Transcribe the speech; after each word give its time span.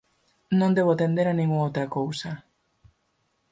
Non 0.59 0.75
debo 0.77 0.91
atender 0.93 1.25
a 1.29 1.37
ningunha 1.39 1.67
outra 1.69 1.91
cousa... 1.97 2.31